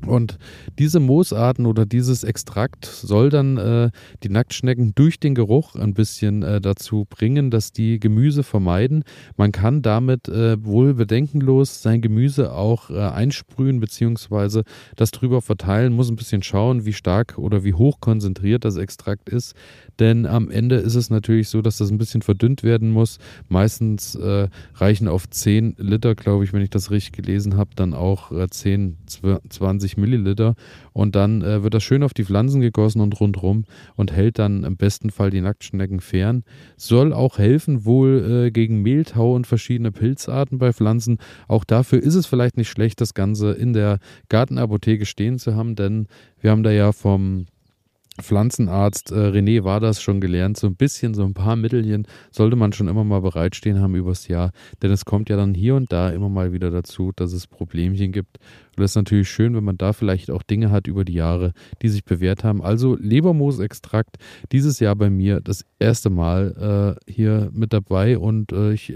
Und 0.04 0.38
diese 0.78 1.00
Moosarten 1.00 1.66
oder 1.66 1.86
dieses 1.86 2.22
Extrakt 2.22 2.84
soll 2.84 3.30
dann 3.30 3.56
äh, 3.56 3.90
die 4.22 4.28
Nacktschnecken 4.28 4.94
durch 4.94 5.18
den 5.18 5.34
Geruch 5.34 5.74
ein 5.74 5.94
bisschen 5.94 6.42
äh, 6.42 6.60
dazu 6.60 7.06
bringen, 7.08 7.50
dass 7.50 7.72
die 7.72 7.98
Gemüse 7.98 8.42
vermeiden. 8.42 9.04
Man 9.36 9.52
kann 9.52 9.82
damit 9.82 10.28
äh, 10.28 10.62
wohl 10.64 10.94
bedenkenlos 10.94 11.82
sein 11.82 12.02
Gemüse 12.02 12.52
auch 12.52 12.90
äh, 12.90 12.98
einsprühen 12.98 13.80
bzw. 13.80 14.62
das 14.96 15.10
drüber 15.10 15.42
verteilen. 15.42 15.92
Muss 15.92 16.10
ein 16.10 16.16
bisschen 16.16 16.42
schauen, 16.42 16.84
wie 16.84 16.92
stark 16.92 17.38
oder 17.38 17.64
wie 17.64 17.74
hoch 17.74 18.00
konzentriert 18.00 18.64
das 18.64 18.76
Extrakt 18.76 19.28
ist. 19.28 19.54
Denn 19.98 20.26
am 20.26 20.50
Ende 20.50 20.76
ist 20.76 20.94
es 20.94 21.10
natürlich 21.10 21.48
so, 21.48 21.62
dass 21.62 21.78
das 21.78 21.90
ein 21.90 21.98
bisschen 21.98 22.22
verdünnt 22.22 22.62
werden 22.62 22.90
muss. 22.90 23.18
Meistens 23.48 24.14
äh, 24.14 24.48
reichen 24.74 25.08
auf 25.08 25.28
10 25.28 25.76
Liter, 25.78 26.14
glaube 26.14 26.44
ich, 26.44 26.52
wenn 26.52 26.62
ich 26.62 26.70
das 26.70 26.90
richtig 26.90 27.12
gelesen 27.12 27.56
habe, 27.56 27.70
dann 27.74 27.94
auch 27.94 28.30
10, 28.48 28.96
äh, 29.22 29.36
20 29.86 29.96
25 29.96 29.96
Milliliter 29.96 30.54
und 30.92 31.14
dann 31.14 31.42
äh, 31.42 31.62
wird 31.62 31.74
das 31.74 31.82
schön 31.82 32.02
auf 32.02 32.14
die 32.14 32.24
Pflanzen 32.24 32.60
gegossen 32.60 33.00
und 33.00 33.18
rundrum 33.20 33.64
und 33.94 34.12
hält 34.12 34.38
dann 34.38 34.64
im 34.64 34.76
besten 34.76 35.10
Fall 35.10 35.30
die 35.30 35.40
Nacktschnecken 35.40 36.00
fern. 36.00 36.44
Soll 36.76 37.12
auch 37.12 37.38
helfen 37.38 37.84
wohl 37.84 38.46
äh, 38.46 38.50
gegen 38.50 38.82
Mehltau 38.82 39.34
und 39.34 39.46
verschiedene 39.46 39.92
Pilzarten 39.92 40.58
bei 40.58 40.72
Pflanzen. 40.72 41.18
Auch 41.48 41.64
dafür 41.64 42.02
ist 42.02 42.14
es 42.14 42.26
vielleicht 42.26 42.56
nicht 42.56 42.68
schlecht, 42.68 43.00
das 43.00 43.14
Ganze 43.14 43.52
in 43.52 43.72
der 43.72 43.98
Gartenapotheke 44.28 45.06
stehen 45.06 45.38
zu 45.38 45.54
haben, 45.54 45.76
denn 45.76 46.06
wir 46.40 46.50
haben 46.50 46.62
da 46.62 46.70
ja 46.70 46.92
vom 46.92 47.46
Pflanzenarzt 48.20 49.12
äh, 49.12 49.14
René 49.14 49.64
war 49.64 49.80
das 49.80 50.02
schon 50.02 50.20
gelernt, 50.20 50.56
so 50.56 50.66
ein 50.66 50.76
bisschen, 50.76 51.14
so 51.14 51.24
ein 51.24 51.34
paar 51.34 51.56
Mittelchen 51.56 52.06
sollte 52.30 52.56
man 52.56 52.72
schon 52.72 52.88
immer 52.88 53.04
mal 53.04 53.20
bereitstehen 53.20 53.80
haben 53.80 53.94
übers 53.94 54.28
Jahr, 54.28 54.52
denn 54.82 54.90
es 54.90 55.04
kommt 55.04 55.28
ja 55.28 55.36
dann 55.36 55.54
hier 55.54 55.74
und 55.74 55.92
da 55.92 56.10
immer 56.10 56.28
mal 56.28 56.52
wieder 56.52 56.70
dazu, 56.70 57.12
dass 57.14 57.32
es 57.32 57.46
Problemchen 57.46 58.12
gibt 58.12 58.38
und 58.76 58.82
das 58.82 58.92
ist 58.92 58.96
natürlich 58.96 59.30
schön, 59.30 59.56
wenn 59.56 59.64
man 59.64 59.78
da 59.78 59.94
vielleicht 59.94 60.30
auch 60.30 60.42
Dinge 60.42 60.70
hat 60.70 60.86
über 60.86 61.04
die 61.04 61.14
Jahre, 61.14 61.54
die 61.80 61.88
sich 61.88 62.04
bewährt 62.04 62.44
haben. 62.44 62.62
Also 62.62 62.94
Lebermoosextrakt 62.94 64.16
dieses 64.52 64.80
Jahr 64.80 64.94
bei 64.96 65.08
mir 65.08 65.40
das 65.40 65.64
erste 65.78 66.10
Mal 66.10 66.96
äh, 67.08 67.10
hier 67.10 67.48
mit 67.54 67.72
dabei 67.72 68.18
und 68.18 68.52
äh, 68.52 68.72
ich, 68.72 68.92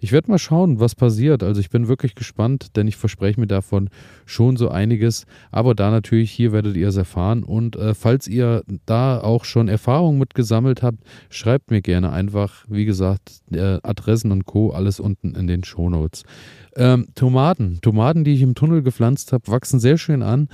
ich 0.00 0.12
werde 0.12 0.30
mal 0.30 0.38
schauen, 0.38 0.80
was 0.80 0.96
passiert. 0.96 1.44
Also 1.44 1.60
ich 1.60 1.70
bin 1.70 1.86
wirklich 1.86 2.16
gespannt, 2.16 2.76
denn 2.76 2.88
ich 2.88 2.96
verspreche 2.96 3.38
mir 3.38 3.46
davon 3.46 3.88
schon 4.26 4.56
so 4.56 4.68
einiges. 4.68 5.26
Aber 5.52 5.76
da 5.76 5.92
natürlich, 5.92 6.32
hier 6.32 6.50
werdet 6.50 6.76
ihr 6.76 6.88
es 6.88 6.96
erfahren 6.96 7.44
und 7.44 7.76
äh, 7.76 7.94
falls 8.12 8.28
ihr 8.28 8.62
da 8.84 9.20
auch 9.22 9.46
schon 9.46 9.68
Erfahrungen 9.68 10.18
mit 10.18 10.34
gesammelt 10.34 10.82
habt, 10.82 10.98
schreibt 11.30 11.70
mir 11.70 11.80
gerne 11.80 12.12
einfach, 12.12 12.66
wie 12.68 12.84
gesagt, 12.84 13.40
Adressen 13.50 14.32
und 14.32 14.44
Co. 14.44 14.70
alles 14.70 15.00
unten 15.00 15.34
in 15.34 15.46
den 15.46 15.64
Shownotes. 15.64 16.24
Ähm, 16.76 17.06
Tomaten. 17.14 17.78
Tomaten, 17.80 18.24
die 18.24 18.34
ich 18.34 18.42
im 18.42 18.54
Tunnel 18.54 18.82
gepflanzt 18.82 19.32
habe, 19.32 19.48
wachsen 19.48 19.80
sehr 19.80 19.96
schön 19.96 20.22
an 20.22 20.48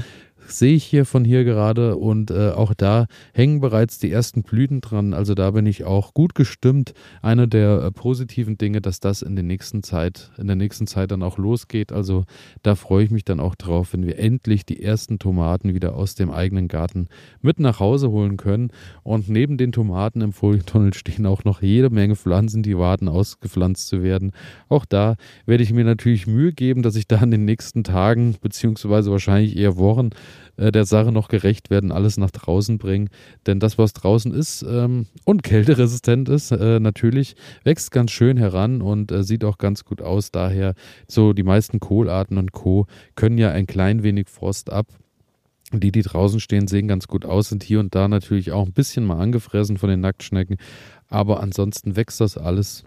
sehe 0.51 0.75
ich 0.75 0.85
hier 0.85 1.05
von 1.05 1.25
hier 1.25 1.45
gerade 1.45 1.97
und 1.97 2.31
äh, 2.31 2.51
auch 2.51 2.75
da 2.75 3.07
hängen 3.33 3.61
bereits 3.61 3.99
die 3.99 4.11
ersten 4.11 4.43
Blüten 4.43 4.81
dran. 4.81 5.15
Also 5.15 5.35
da 5.35 5.51
bin 5.51 5.67
ich 5.67 5.85
auch 5.85 6.15
gut 6.15 6.35
gestimmt. 6.35 6.95
Einer 7.23 7.47
der 7.47 7.83
äh, 7.83 7.91
positiven 7.91 8.59
Dinge, 8.59 8.81
dass 8.81 9.01
das 9.01 9.23
in 9.23 9.37
der 9.37 9.45
nächsten 9.45 9.83
Zeit, 9.83 10.31
in 10.39 10.47
der 10.47 10.57
nächsten 10.57 10.87
Zeit 10.87 11.11
dann 11.11 11.23
auch 11.23 11.39
losgeht. 11.39 11.93
Also 11.93 12.25
da 12.63 12.75
freue 12.75 13.05
ich 13.05 13.11
mich 13.11 13.25
dann 13.25 13.41
auch 13.41 13.55
drauf, 13.55 13.93
wenn 13.93 14.07
wir 14.07 14.19
endlich 14.19 14.65
die 14.65 14.83
ersten 14.83 15.19
Tomaten 15.19 15.75
wieder 15.75 15.95
aus 15.95 16.15
dem 16.15 16.31
eigenen 16.31 16.69
Garten 16.69 17.09
mit 17.41 17.61
nach 17.61 17.81
Hause 17.81 18.11
holen 18.11 18.37
können. 18.37 18.71
Und 19.03 19.29
neben 19.29 19.59
den 19.59 19.73
Tomaten 19.73 20.21
im 20.21 20.33
Folientunnel 20.33 20.95
stehen 20.95 21.27
auch 21.27 21.45
noch 21.45 21.63
jede 21.63 21.91
Menge 21.91 22.17
Pflanzen, 22.17 22.63
die 22.63 22.77
warten, 22.79 23.09
ausgepflanzt 23.09 23.89
zu 23.89 24.03
werden. 24.03 24.33
Auch 24.69 24.85
da 24.85 25.17
werde 25.47 25.63
ich 25.63 25.73
mir 25.73 25.85
natürlich 25.85 26.27
Mühe 26.27 26.53
geben, 26.53 26.83
dass 26.83 26.97
ich 26.97 27.07
da 27.07 27.23
in 27.23 27.31
den 27.31 27.45
nächsten 27.45 27.85
Tagen, 27.85 28.37
beziehungsweise 28.41 29.11
wahrscheinlich 29.11 29.57
eher 29.57 29.77
Wochen, 29.77 30.11
äh, 30.57 30.73
der 30.73 30.85
Sache 30.85 31.13
noch 31.13 31.29
gerecht 31.29 31.71
werden, 31.71 31.93
alles 31.93 32.17
nach 32.17 32.31
draußen 32.31 32.79
bringen. 32.79 33.09
Denn 33.47 33.61
das, 33.61 33.79
was 33.79 33.93
draußen 33.93 34.33
ist 34.33 34.63
ähm, 34.63 35.07
und 35.25 35.43
kälteresistent 35.43 36.29
ist, 36.29 36.51
äh, 36.51 36.81
natürlich, 36.81 37.37
wächst 37.65 37.91
ganz 37.91 38.11
schön 38.11 38.37
heran 38.37 38.83
und 38.83 39.13
äh, 39.13 39.23
sieht 39.23 39.45
auch 39.45 39.59
ganz 39.59 39.85
gut 39.85 40.03
aus. 40.03 40.31
Daher, 40.31 40.75
so 41.07 41.33
die 41.33 41.43
meisten 41.43 41.81
Kohlarten 41.81 42.39
und 42.39 42.53
Co. 42.53 42.87
können 43.15 43.39
ja 43.39 43.51
ein 43.51 43.67
klein 43.67 44.03
wenig 44.03 44.29
Frost 44.29 44.71
ab. 44.71 44.87
Die, 45.73 45.93
die 45.93 46.03
draußen 46.03 46.41
stehen, 46.41 46.67
sehen 46.67 46.89
ganz 46.89 47.09
gut 47.09 47.27
aus, 47.27 47.51
sind 47.51 47.63
hier 47.63 47.81
und 47.81 47.95
da 47.95 48.09
natürlich 48.09 48.53
auch 48.53 48.65
ein 48.65 48.73
bisschen 48.73 49.05
mal 49.05 49.19
angefressen 49.19 49.77
von 49.77 49.91
den 49.91 50.01
Nacktschnecken. 50.01 50.57
Aber 51.09 51.41
ansonsten 51.41 51.95
wächst 51.95 52.23
das 52.23 52.39
alles 52.39 52.85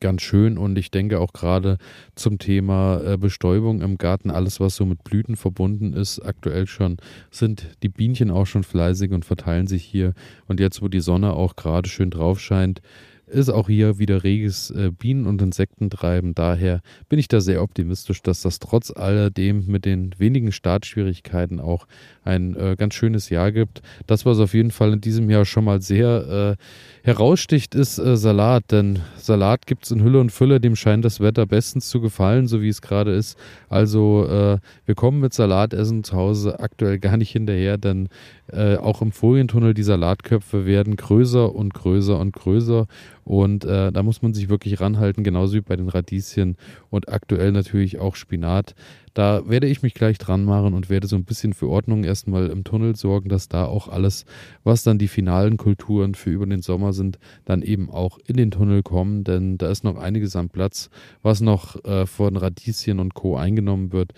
ganz 0.00 0.22
schön 0.22 0.58
und 0.58 0.76
ich 0.78 0.90
denke 0.90 1.20
auch 1.20 1.32
gerade 1.32 1.78
zum 2.14 2.38
Thema 2.38 3.00
äh, 3.04 3.16
Bestäubung 3.16 3.80
im 3.80 3.98
Garten, 3.98 4.30
alles 4.30 4.60
was 4.60 4.76
so 4.76 4.84
mit 4.84 5.04
Blüten 5.04 5.36
verbunden 5.36 5.92
ist, 5.92 6.20
aktuell 6.20 6.66
schon 6.66 6.96
sind 7.30 7.68
die 7.82 7.88
Bienchen 7.88 8.30
auch 8.30 8.46
schon 8.46 8.64
fleißig 8.64 9.12
und 9.12 9.24
verteilen 9.24 9.66
sich 9.66 9.84
hier. 9.84 10.14
Und 10.46 10.60
jetzt 10.60 10.82
wo 10.82 10.88
die 10.88 11.00
Sonne 11.00 11.34
auch 11.34 11.56
gerade 11.56 11.88
schön 11.88 12.10
drauf 12.10 12.40
scheint, 12.40 12.80
ist 13.26 13.50
auch 13.50 13.66
hier 13.66 13.98
wieder 13.98 14.22
reges 14.22 14.70
äh, 14.70 14.90
Bienen- 14.96 15.26
und 15.26 15.42
Insektentreiben. 15.42 16.34
Daher 16.34 16.80
bin 17.08 17.18
ich 17.18 17.28
da 17.28 17.40
sehr 17.40 17.62
optimistisch, 17.62 18.22
dass 18.22 18.42
das 18.42 18.60
trotz 18.60 18.90
alledem 18.90 19.66
mit 19.66 19.84
den 19.84 20.14
wenigen 20.18 20.52
Startschwierigkeiten 20.52 21.60
auch 21.60 21.86
ein 22.24 22.56
äh, 22.56 22.76
ganz 22.76 22.94
schönes 22.94 23.28
Jahr 23.28 23.50
gibt. 23.50 23.82
Das, 24.06 24.24
was 24.26 24.38
auf 24.38 24.54
jeden 24.54 24.70
Fall 24.70 24.92
in 24.92 25.00
diesem 25.00 25.28
Jahr 25.28 25.44
schon 25.44 25.64
mal 25.64 25.80
sehr 25.80 26.56
äh, 26.58 27.06
heraussticht, 27.06 27.74
ist 27.74 27.98
äh, 27.98 28.16
Salat. 28.16 28.64
Denn 28.70 29.00
Salat 29.16 29.66
gibt 29.66 29.84
es 29.84 29.90
in 29.90 30.02
Hülle 30.02 30.20
und 30.20 30.30
Fülle. 30.30 30.60
Dem 30.60 30.76
scheint 30.76 31.04
das 31.04 31.20
Wetter 31.20 31.46
bestens 31.46 31.88
zu 31.88 32.00
gefallen, 32.00 32.46
so 32.46 32.62
wie 32.62 32.68
es 32.68 32.80
gerade 32.80 33.12
ist. 33.12 33.36
Also 33.68 34.26
äh, 34.28 34.58
wir 34.84 34.94
kommen 34.94 35.20
mit 35.20 35.34
Salatessen 35.34 36.04
zu 36.04 36.16
Hause 36.16 36.60
aktuell 36.60 36.98
gar 36.98 37.16
nicht 37.16 37.30
hinterher, 37.30 37.76
denn 37.76 38.08
äh, 38.52 38.76
auch 38.76 39.02
im 39.02 39.10
Folientunnel 39.10 39.74
die 39.74 39.82
Salatköpfe 39.82 40.66
werden 40.66 40.96
größer 40.96 41.52
und 41.54 41.74
größer 41.74 42.18
und 42.18 42.32
größer. 42.32 42.86
Und 43.26 43.64
äh, 43.64 43.90
da 43.90 44.04
muss 44.04 44.22
man 44.22 44.34
sich 44.34 44.48
wirklich 44.48 44.80
ranhalten, 44.80 45.24
genauso 45.24 45.54
wie 45.54 45.60
bei 45.60 45.74
den 45.74 45.88
Radieschen 45.88 46.56
und 46.90 47.08
aktuell 47.08 47.50
natürlich 47.50 47.98
auch 47.98 48.14
Spinat. 48.14 48.76
Da 49.14 49.48
werde 49.48 49.66
ich 49.66 49.82
mich 49.82 49.94
gleich 49.94 50.18
dran 50.18 50.44
machen 50.44 50.74
und 50.74 50.90
werde 50.90 51.08
so 51.08 51.16
ein 51.16 51.24
bisschen 51.24 51.52
für 51.52 51.68
Ordnung 51.68 52.04
erstmal 52.04 52.50
im 52.50 52.62
Tunnel 52.62 52.94
sorgen, 52.94 53.28
dass 53.28 53.48
da 53.48 53.64
auch 53.64 53.88
alles, 53.88 54.26
was 54.62 54.84
dann 54.84 54.98
die 54.98 55.08
finalen 55.08 55.56
Kulturen 55.56 56.14
für 56.14 56.30
über 56.30 56.46
den 56.46 56.62
Sommer 56.62 56.92
sind, 56.92 57.18
dann 57.44 57.62
eben 57.62 57.90
auch 57.90 58.18
in 58.26 58.36
den 58.36 58.52
Tunnel 58.52 58.84
kommen. 58.84 59.24
Denn 59.24 59.58
da 59.58 59.70
ist 59.70 59.82
noch 59.82 59.96
einiges 59.96 60.36
am 60.36 60.48
Platz, 60.48 60.88
was 61.22 61.40
noch 61.40 61.84
äh, 61.84 62.06
von 62.06 62.36
Radieschen 62.36 63.00
und 63.00 63.14
Co. 63.14 63.36
eingenommen 63.36 63.90
wird 63.90 64.12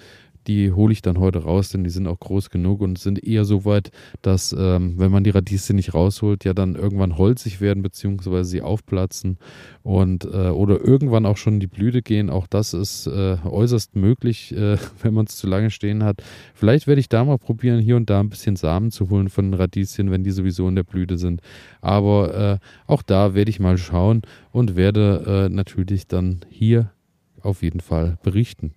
die 0.49 0.73
hole 0.73 0.93
ich 0.93 1.03
dann 1.03 1.19
heute 1.19 1.41
raus, 1.41 1.69
denn 1.69 1.85
die 1.85 1.91
sind 1.91 2.07
auch 2.07 2.19
groß 2.19 2.51
genug 2.51 2.81
und 2.81 2.99
sind 2.99 3.23
eher 3.23 3.45
so 3.45 3.65
weit, 3.65 3.91
dass, 4.23 4.55
ähm, 4.59 4.95
wenn 4.97 5.13
man 5.13 5.23
die 5.23 5.31
Radieschen 5.31 5.77
nicht 5.77 5.95
rausholt, 5.95 6.45
ja 6.45 6.55
dann 6.55 6.75
irgendwann 6.75 7.19
holzig 7.19 7.61
werden, 7.61 7.83
beziehungsweise 7.83 8.49
sie 8.49 8.63
aufplatzen 8.63 9.39
und 9.83 10.25
äh, 10.25 10.49
oder 10.49 10.83
irgendwann 10.83 11.27
auch 11.27 11.37
schon 11.37 11.55
in 11.55 11.61
die 11.61 11.67
Blüte 11.67 12.03
gehen. 12.03 12.31
Auch 12.31 12.47
das 12.47 12.73
ist 12.73 13.07
äh, 13.07 13.37
äußerst 13.45 13.95
möglich, 13.95 14.53
äh, 14.57 14.79
wenn 15.03 15.15
man 15.15 15.27
es 15.27 15.37
zu 15.37 15.47
lange 15.47 15.71
stehen 15.71 16.03
hat. 16.03 16.23
Vielleicht 16.55 16.87
werde 16.87 17.01
ich 17.01 17.09
da 17.09 17.25
mal 17.25 17.39
probieren, 17.39 17.81
hier 17.81 17.97
und 17.97 18.09
da 18.09 18.21
ein 18.21 18.31
bisschen 18.31 18.57
Samen 18.57 18.91
zu 18.91 19.11
holen 19.11 19.29
von 19.29 19.51
den 19.51 19.55
Radieschen, 19.55 20.11
wenn 20.11 20.25
die 20.25 20.31
sowieso 20.31 20.67
in 20.69 20.77
der 20.77 20.83
Blüte 20.83 21.19
sind. 21.19 21.43
Aber 21.83 22.35
äh, 22.35 22.59
auch 22.87 23.03
da 23.03 23.35
werde 23.35 23.51
ich 23.51 23.61
mal 23.61 23.77
schauen 23.77 24.23
und 24.51 24.77
werde 24.77 25.49
äh, 25.51 25.55
natürlich 25.55 26.07
dann 26.07 26.41
hier 26.49 26.91
auf 27.43 27.63
jeden 27.63 27.81
Fall 27.81 28.19
berichten. 28.23 28.73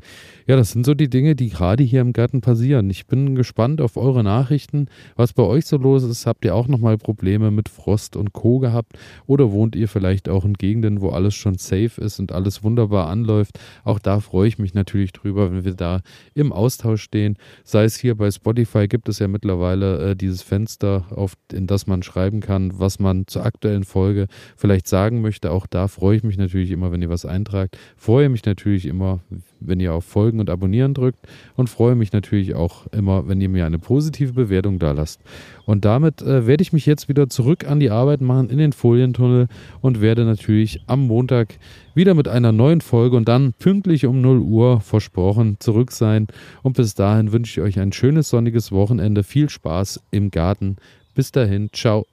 Ja, 0.47 0.55
das 0.55 0.71
sind 0.71 0.85
so 0.85 0.93
die 0.93 1.09
Dinge, 1.09 1.35
die 1.35 1.49
gerade 1.49 1.83
hier 1.83 2.01
im 2.01 2.13
Garten 2.13 2.41
passieren. 2.41 2.89
Ich 2.89 3.07
bin 3.07 3.35
gespannt 3.35 3.81
auf 3.81 3.97
eure 3.97 4.23
Nachrichten, 4.23 4.87
was 5.15 5.33
bei 5.33 5.43
euch 5.43 5.65
so 5.65 5.77
los 5.77 6.03
ist. 6.03 6.25
Habt 6.25 6.45
ihr 6.45 6.55
auch 6.55 6.67
nochmal 6.67 6.97
Probleme 6.97 7.51
mit 7.51 7.69
Frost 7.69 8.15
und 8.15 8.33
Co. 8.33 8.59
gehabt? 8.59 8.97
Oder 9.27 9.51
wohnt 9.51 9.75
ihr 9.75 9.87
vielleicht 9.87 10.29
auch 10.29 10.45
in 10.45 10.53
Gegenden, 10.53 11.01
wo 11.01 11.09
alles 11.09 11.35
schon 11.35 11.57
safe 11.57 12.01
ist 12.01 12.19
und 12.19 12.31
alles 12.31 12.63
wunderbar 12.63 13.07
anläuft? 13.07 13.59
Auch 13.83 13.99
da 13.99 14.19
freue 14.19 14.47
ich 14.47 14.59
mich 14.59 14.73
natürlich 14.73 15.13
drüber, 15.13 15.51
wenn 15.51 15.65
wir 15.65 15.73
da 15.73 16.01
im 16.33 16.51
Austausch 16.51 17.01
stehen. 17.01 17.37
Sei 17.63 17.83
es 17.83 17.97
hier 17.97 18.15
bei 18.15 18.29
Spotify 18.31 18.87
gibt 18.87 19.09
es 19.09 19.19
ja 19.19 19.27
mittlerweile 19.27 20.11
äh, 20.11 20.15
dieses 20.15 20.41
Fenster, 20.41 21.05
auf, 21.11 21.33
in 21.51 21.67
das 21.67 21.87
man 21.87 22.03
schreiben 22.03 22.39
kann, 22.39 22.71
was 22.79 22.99
man 22.99 23.27
zur 23.27 23.45
aktuellen 23.45 23.83
Folge 23.83 24.27
vielleicht 24.55 24.87
sagen 24.87 25.21
möchte. 25.21 25.51
Auch 25.51 25.67
da 25.67 25.87
freue 25.87 26.17
ich 26.17 26.23
mich 26.23 26.37
natürlich 26.37 26.71
immer, 26.71 26.91
wenn 26.91 27.01
ihr 27.01 27.09
was 27.09 27.25
eintragt. 27.25 27.77
Freue 27.97 28.29
mich 28.29 28.45
natürlich 28.61 28.85
immer, 28.85 29.21
wenn 29.59 29.79
ihr 29.79 29.91
auf 29.91 30.05
Folgen 30.05 30.39
und 30.39 30.49
Abonnieren 30.49 30.93
drückt 30.93 31.17
und 31.55 31.67
freue 31.67 31.95
mich 31.95 32.13
natürlich 32.13 32.53
auch 32.53 32.85
immer, 32.91 33.27
wenn 33.27 33.41
ihr 33.41 33.49
mir 33.49 33.65
eine 33.65 33.79
positive 33.79 34.33
Bewertung 34.33 34.77
da 34.77 34.91
lasst. 34.91 35.19
Und 35.65 35.83
damit 35.83 36.21
äh, 36.21 36.45
werde 36.45 36.61
ich 36.61 36.71
mich 36.71 36.85
jetzt 36.85 37.09
wieder 37.09 37.27
zurück 37.27 37.67
an 37.67 37.79
die 37.79 37.89
Arbeit 37.89 38.21
machen 38.21 38.51
in 38.51 38.59
den 38.59 38.71
Folientunnel 38.71 39.47
und 39.81 39.99
werde 39.99 40.25
natürlich 40.25 40.83
am 40.85 41.07
Montag 41.07 41.57
wieder 41.95 42.13
mit 42.13 42.27
einer 42.27 42.51
neuen 42.51 42.81
Folge 42.81 43.17
und 43.17 43.27
dann 43.27 43.53
pünktlich 43.57 44.05
um 44.05 44.21
0 44.21 44.39
Uhr 44.39 44.79
versprochen 44.79 45.57
zurück 45.59 45.91
sein. 45.91 46.27
Und 46.61 46.77
bis 46.77 46.93
dahin 46.93 47.31
wünsche 47.31 47.59
ich 47.59 47.65
euch 47.65 47.79
ein 47.79 47.91
schönes 47.91 48.29
sonniges 48.29 48.71
Wochenende, 48.71 49.23
viel 49.23 49.49
Spaß 49.49 50.01
im 50.11 50.29
Garten. 50.29 50.75
Bis 51.15 51.31
dahin, 51.31 51.69
ciao. 51.73 52.10